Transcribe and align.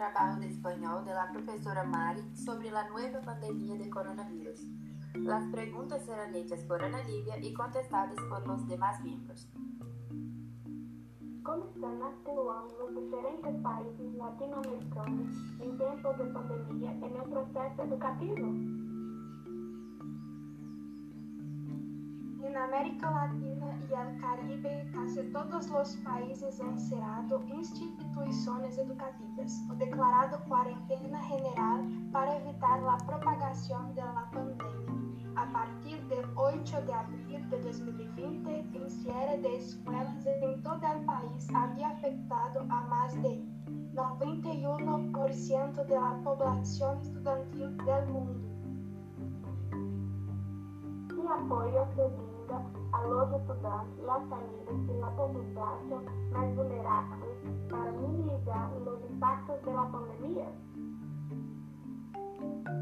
trabajo 0.00 0.40
de 0.40 0.46
español 0.46 1.04
de 1.04 1.12
la 1.12 1.30
profesora 1.30 1.84
Mari 1.84 2.22
sobre 2.34 2.70
la 2.70 2.88
nueva 2.88 3.20
pandemia 3.20 3.76
de 3.76 3.90
coronavirus. 3.90 4.66
Las 5.12 5.44
preguntas 5.52 6.02
serán 6.06 6.34
hechas 6.34 6.64
por 6.64 6.82
Ana 6.82 7.02
Livia 7.02 7.36
y 7.38 7.52
contestadas 7.52 8.16
por 8.30 8.46
los 8.46 8.66
demás 8.66 8.98
miembros. 9.04 9.46
Como 11.42 11.66
están 11.66 12.02
actuando 12.02 12.74
los 12.80 13.04
diferentes 13.04 13.62
países 13.62 14.14
latinoamericanos 14.14 15.36
en 15.60 15.76
tiempos 15.76 16.16
de 16.16 16.24
pandemia 16.24 16.92
en 16.92 17.16
el 17.16 17.30
proceso 17.30 17.82
educativo? 17.82 18.89
En 22.42 22.56
América 22.56 23.10
Latina 23.10 23.66
y 23.88 23.92
el 23.92 24.18
Caribe, 24.18 24.90
casi 24.94 25.22
todos 25.30 25.68
los 25.68 25.96
países 25.96 26.58
han 26.60 26.78
cerrado 26.78 27.42
instituciones 27.42 28.78
educativas 28.78 29.62
o 29.70 29.74
declarado 29.74 30.42
cuarentena 30.48 31.22
general 31.22 31.86
para 32.10 32.38
evitar 32.38 32.80
la 32.82 32.96
propagación 33.06 33.94
de 33.94 34.00
la 34.00 34.30
pandemia. 34.32 35.00
A 35.36 35.52
partir 35.52 36.02
del 36.08 36.24
8 36.34 36.82
de 36.82 36.92
abril 36.94 37.50
de 37.50 37.60
2020, 37.62 38.64
el 38.74 38.90
cierre 38.90 39.38
de 39.38 39.56
escuelas 39.56 40.26
en 40.26 40.62
todo 40.62 40.80
el 40.86 41.04
país 41.04 41.46
había 41.54 41.90
afectado 41.90 42.60
a 42.62 42.80
más 42.88 43.14
de 43.22 43.38
91% 43.92 45.84
de 45.86 45.94
la 45.94 46.20
población 46.24 47.00
estudiantil 47.00 47.76
del 47.84 48.06
mundo. 48.08 48.48
¿Qué 51.08 51.28
apoyo 51.28 51.86
se 52.50 52.96
a 52.96 53.06
los 53.06 53.32
estudiantes, 53.32 54.04
las 54.04 54.28
familias 54.28 54.88
y 54.88 55.00
la 55.00 55.10
población 55.16 56.04
más 56.32 56.56
vulnerables 56.56 57.28
para 57.70 57.92
minimizar 57.92 58.72
los 58.84 59.00
impactos 59.08 59.64
de 59.64 59.72
la 59.72 59.88
pandemia? 59.90 60.46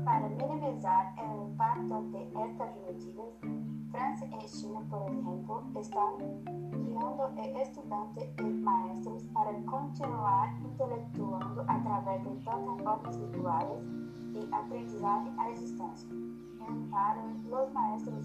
Para 0.05 0.29
minimizar 0.29 1.15
el 1.19 1.51
impacto 1.51 2.03
de 2.13 2.23
estas 2.25 2.77
medidas, 2.87 3.59
Francia 3.91 4.27
y 4.27 4.47
China, 4.47 4.81
por 4.91 5.11
ejemplo, 5.11 5.63
están 5.77 6.45
guiando 6.71 7.25
a 7.25 7.63
estudiantes 7.63 8.29
y 8.39 8.43
maestros 8.43 9.25
para 9.35 9.53
continuar 9.67 10.49
intelectuando 10.61 11.65
a 11.67 11.83
través 11.83 12.25
de 12.25 12.31
plataformas 12.31 13.19
virtuales 13.19 13.83
y 14.35 14.49
aprendizaje 14.53 15.31
a 15.39 15.49
distancia. 15.51 16.09
Para 16.91 17.23
los 17.49 17.73
maestros 17.73 18.18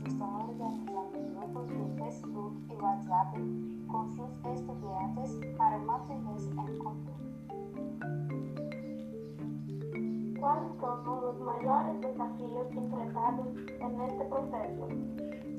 grupos 1.53 1.93
Facebook 1.99 2.53
y 2.69 2.73
WhatsApp 2.73 3.33
con 3.87 4.09
sus 4.15 4.31
estudiantes 4.51 5.55
para 5.57 5.77
mantenerse 5.77 6.49
en 6.49 6.77
contacto. 6.79 7.13
¿Cuáles 10.39 10.71
son 10.79 11.21
los 11.21 11.39
mayores 11.39 12.01
desafíos 12.01 12.67
enfrentados 12.71 13.47
en 13.79 14.01
este 14.01 14.25
proceso? 14.25 14.87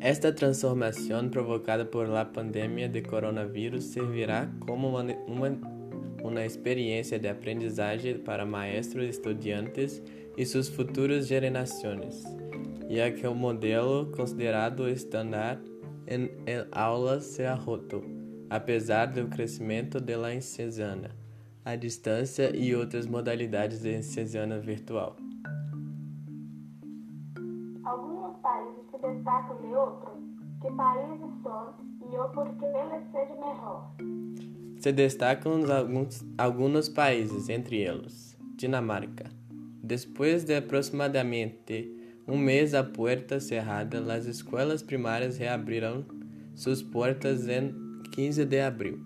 Esta 0.00 0.34
transformação 0.34 1.30
provocada 1.30 1.90
por 1.90 2.08
la 2.08 2.30
pandemia 2.30 2.88
de 2.88 3.00
coronavírus 3.02 3.84
servirá 3.84 4.50
como 4.66 4.88
uma, 4.88 5.04
uma, 5.26 5.56
uma 6.22 6.44
experiência 6.44 7.18
de 7.18 7.28
aprendizagem 7.28 8.18
para 8.18 8.44
maestros, 8.44 9.08
estudiantes 9.08 10.02
e 10.36 10.44
suas 10.44 10.68
futuras 10.68 11.26
gerações 11.26 12.22
ya 12.88 13.10
que 13.10 13.26
o 13.26 13.34
modelo 13.34 14.10
considerado 14.14 14.88
estándar 14.88 15.60
em 16.06 16.30
aulas 16.72 17.24
se 17.24 17.44
ha 17.44 17.54
roto, 17.54 18.02
apesar 18.50 19.06
do 19.06 19.28
crescimento 19.28 20.00
de 20.00 20.16
la 20.16 20.34
ensino 20.34 21.08
à 21.64 21.76
distância 21.76 22.54
e 22.54 22.74
outras 22.74 23.06
modalidades 23.06 23.80
de 23.80 23.96
ensino 23.96 24.60
virtual. 24.60 25.16
Alguns 27.84 28.36
países 28.38 28.84
se 28.90 28.98
destacam 28.98 29.56
de 29.62 29.74
outros. 29.74 30.14
Que 30.60 30.70
países 30.72 31.42
são 31.42 31.74
e 32.10 32.16
o 32.16 32.28
porquê 32.30 32.64
eles 32.64 33.10
sejam 33.12 33.40
melhor? 33.40 33.92
Se 34.78 34.92
destacam 34.92 35.64
alguns, 35.70 36.24
alguns 36.38 36.88
países, 36.88 37.48
entre 37.48 37.78
eles 37.82 38.36
Dinamarca. 38.56 39.30
Depois 39.82 40.44
de 40.44 40.56
aproximadamente 40.56 42.03
um 42.26 42.38
mês 42.38 42.74
a 42.74 42.82
porta 42.82 43.38
cerrada, 43.38 44.00
as 44.12 44.26
escolas 44.26 44.82
primárias 44.82 45.36
reabriram 45.36 46.04
suas 46.54 46.82
portas 46.82 47.48
em 47.48 47.74
15 48.12 48.44
de 48.44 48.60
abril. 48.60 48.98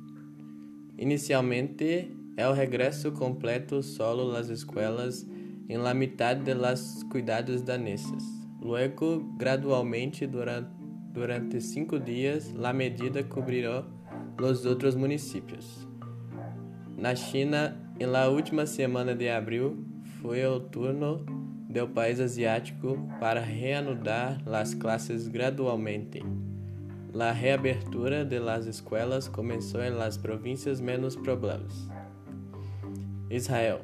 Inicialmente, 0.96 2.14
é 2.36 2.48
o 2.48 2.52
regresso 2.52 3.10
completo 3.12 3.82
solo 3.82 4.36
às 4.36 4.48
escolas 4.48 5.26
em 5.68 5.76
la 5.76 5.92
mitad 5.92 6.36
de 6.36 6.54
las 6.54 7.02
cuidados 7.10 7.62
danesas. 7.62 8.22
Luego, 8.60 9.20
gradualmente, 9.36 10.26
durante, 10.26 10.70
durante 11.12 11.60
cinco 11.60 11.98
dias, 11.98 12.52
la 12.52 12.72
medida 12.72 13.24
cobrirá 13.24 13.84
os 14.40 14.64
outros 14.64 14.94
municípios. 14.94 15.86
Na 16.96 17.14
China, 17.14 17.76
em 17.98 18.06
la 18.06 18.28
última 18.28 18.66
semana 18.66 19.14
de 19.14 19.28
abril, 19.28 19.84
foi 20.20 20.44
o 20.44 20.60
turno 20.60 21.24
del 21.68 21.88
país 21.88 22.18
asiático 22.18 22.98
para 23.20 23.44
reanudar 23.44 24.42
las 24.46 24.74
clases 24.74 25.28
gradualmente. 25.28 26.22
La 27.12 27.32
reabertura 27.32 28.24
de 28.24 28.40
las 28.40 28.66
escuelas 28.66 29.28
comenzó 29.28 29.82
en 29.82 29.98
las 29.98 30.18
provincias 30.18 30.80
menos 30.80 31.16
problemas. 31.16 31.88
Israel. 33.30 33.78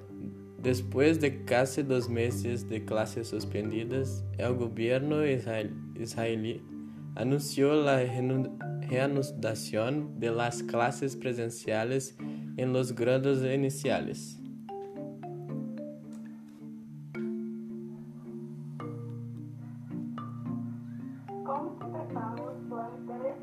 Después 0.63 1.21
de 1.21 1.45
casi 1.45 1.83
dos 1.83 2.09
meses 2.09 2.69
de 2.71 2.83
clases 2.87 3.29
suspendidas, 3.29 4.25
el 4.39 4.55
gobierno 4.55 5.23
israelí 5.27 6.63
anunció 7.17 7.75
la 7.75 7.99
reanudación 8.89 10.19
de 10.19 10.31
las 10.31 10.63
clases 10.63 11.17
presenciales 11.17 12.17
en 12.57 12.73
los 12.73 12.95
grados 12.95 13.43
iniciales. 21.45 23.35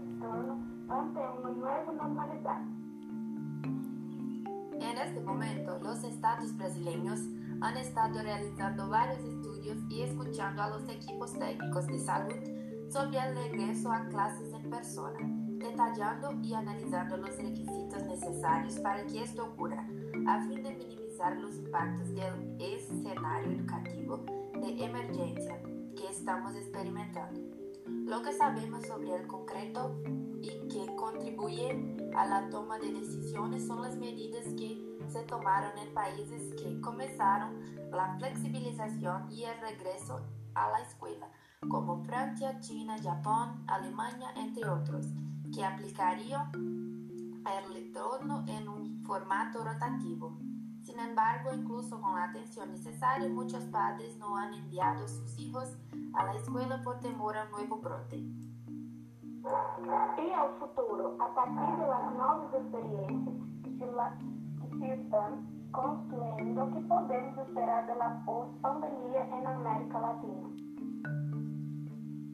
En 4.74 4.98
este 4.98 5.22
momento, 5.22 5.78
los 5.84 6.04
estados 6.04 6.58
brasileños 6.58 7.20
han 7.62 7.78
estado 7.78 8.24
realizando 8.24 8.90
varios 8.90 9.20
estudios 9.20 9.78
y 9.90 10.02
escuchando 10.02 10.64
a 10.64 10.70
los 10.70 10.90
equipos 10.90 11.38
técnicos 11.38 11.86
de 11.86 12.00
salud 12.00 12.34
sobre 12.90 13.20
el 13.20 13.36
regreso 13.36 13.92
a 13.92 14.08
clases 14.10 14.52
en 14.52 14.70
persona, 14.70 15.20
detallando 15.60 16.32
y 16.42 16.56
analizando 16.56 17.18
los 17.18 17.38
requisitos 17.38 18.04
necesarios 18.04 18.80
para 18.80 19.06
que 19.06 19.24
esto 19.24 19.46
ocurra, 19.46 19.88
a 20.28 20.42
fin 20.48 20.64
de 20.64 20.74
minimizar 20.74 21.38
los 21.38 21.56
impactos 21.56 22.10
del 22.16 22.58
escenario 22.60 23.52
educativo 23.52 24.26
de 24.56 24.84
emergencia 24.84 25.62
que 25.96 26.10
estamos 26.10 26.56
experimentando. 26.56 27.61
Lo 28.12 28.22
que 28.22 28.34
sabemos 28.34 28.86
sobre 28.88 29.16
el 29.16 29.26
concreto 29.26 29.96
y 30.42 30.68
que 30.68 30.86
contribuye 30.98 31.98
a 32.14 32.26
la 32.26 32.50
toma 32.50 32.78
de 32.78 32.92
decisiones 32.92 33.66
son 33.66 33.84
las 33.84 33.96
medidas 33.96 34.44
que 34.58 34.86
se 35.08 35.24
tomaron 35.24 35.78
en 35.78 35.94
países 35.94 36.54
que 36.62 36.82
comenzaron 36.82 37.58
la 37.90 38.18
flexibilización 38.18 39.32
y 39.32 39.46
el 39.46 39.58
regreso 39.62 40.20
a 40.56 40.72
la 40.72 40.82
escuela, 40.82 41.32
como 41.70 42.04
Francia, 42.04 42.60
China, 42.60 42.98
Japón, 43.02 43.64
Alemania, 43.68 44.34
entre 44.36 44.68
otros, 44.68 45.06
que 45.56 45.64
aplicarían 45.64 46.52
el 46.52 47.74
retorno 47.74 48.44
en 48.46 48.68
un 48.68 49.02
formato 49.06 49.64
rotativo. 49.64 50.38
Sin 50.82 51.00
embargo, 51.00 51.52
incluso 51.54 52.02
con 52.02 52.16
la 52.16 52.26
atención 52.26 52.72
necesaria, 52.72 53.30
muchos 53.30 53.64
padres 53.66 54.18
no 54.18 54.36
han 54.36 54.54
enviado 54.54 55.06
a 55.06 55.08
sus 55.08 55.38
hijos 55.38 55.78
a 56.14 56.26
la 56.26 56.34
escuela 56.34 56.82
por 56.84 57.00
temor 57.00 57.38
a 57.38 57.46
un 57.46 57.52
nuevo 57.52 57.78
brote. 57.78 58.18
E 60.18 60.34
ao 60.34 60.54
futuro, 60.60 61.16
a 61.20 61.30
partir 61.30 61.78
das 61.78 62.14
novas 62.16 62.54
experiências 62.54 63.36
que 63.64 63.72
se, 63.72 63.86
que 63.86 64.78
se 64.78 65.02
estão 65.02 65.44
construindo, 65.72 66.64
o 66.64 66.72
que 66.72 66.82
podemos 66.88 67.38
esperar 67.38 67.88
da 67.88 68.24
pandemia 68.62 69.26
na 69.42 69.56
América 69.56 70.00
Latina? 70.00 70.71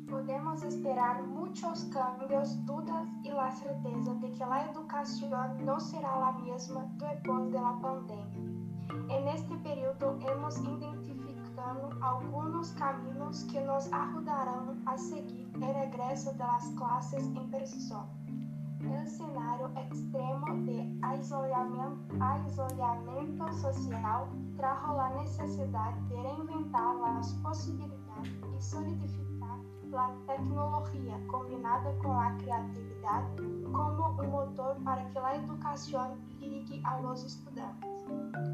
Podemos 0.10 0.64
esperar 0.64 1.22
muitos 1.22 1.84
cambios, 1.86 2.56
dudas 2.66 3.10
e 3.26 3.30
a 3.30 3.52
certeza 3.52 4.16
de 4.16 4.30
que 4.30 4.42
a 4.42 4.70
educação 4.70 5.30
não 5.66 5.80
será 5.80 6.30
a 6.30 6.32
mesma 6.34 6.90
depois 6.98 7.52
da 7.52 7.74
pandemia. 7.74 8.58
En 9.10 9.28
este 9.28 9.58
período 9.58 10.18
hemos 10.30 10.58
identificado 10.60 11.90
algunos 12.02 12.72
caminos 12.72 13.44
que 13.44 13.60
nos 13.60 13.92
ayudarán 13.92 14.82
a 14.86 14.98
seguir 14.98 15.52
el 15.56 15.74
regreso 15.74 16.32
de 16.32 16.40
las 16.40 16.70
clases 16.70 17.26
en 17.26 17.52
persona. 17.52 18.08
El 18.80 18.94
escenario 18.94 19.70
extremo 19.76 20.48
de 20.64 20.88
isolamento 22.48 23.52
social 23.54 24.28
trajo 24.56 25.00
a 25.00 25.10
necessidade 25.22 26.00
de 26.08 26.16
reinventar 26.16 26.96
as 27.18 27.34
possibilidades 27.44 28.32
e 28.56 28.62
solidificar 28.62 29.37
a 29.96 30.10
tecnologia 30.26 31.20
combinada 31.28 31.94
com 32.02 32.12
a 32.12 32.32
criatividade 32.34 33.42
como 33.72 34.22
um 34.22 34.28
motor 34.28 34.76
para 34.84 35.04
que 35.06 35.18
a 35.18 35.36
educação 35.36 36.18
ligue 36.40 36.82
aos 36.86 37.24
estudantes. 37.24 38.06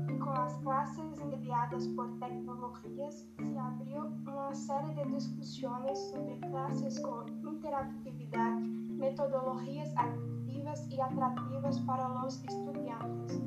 E 0.10 0.18
com 0.18 0.30
as 0.30 0.58
classes 0.58 1.18
mediadas 1.20 1.88
por 1.90 2.10
tecnologias, 2.20 3.28
se 3.38 3.58
abriu 3.58 4.06
uma 4.28 4.54
série 4.54 4.94
de 4.94 5.06
discussões 5.16 5.98
sobre 5.98 6.38
classes 6.50 7.00
com 7.00 7.26
interatividade, 7.48 8.64
metodologias 8.64 9.96
ativas 9.96 10.88
e 10.92 11.02
atrativas 11.02 11.80
para 11.80 12.26
os 12.26 12.44
estudantes. 12.44 13.42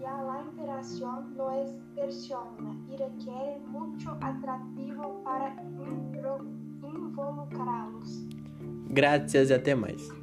E 0.00 0.06
a 0.06 0.42
interação 0.42 1.22
não 1.36 1.50
é 1.50 1.64
persona 1.94 2.76
e 2.88 2.96
requer 2.96 3.60
muito 3.66 4.10
atrativo 4.10 5.20
para 5.24 5.50
involucrá-los. 6.88 8.26
Graças 8.90 9.50
e 9.50 9.54
até 9.54 9.74
mais. 9.74 10.17